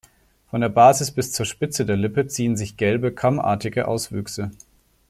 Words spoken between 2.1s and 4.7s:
ziehen sich gelbe, kammartige Auswüchse.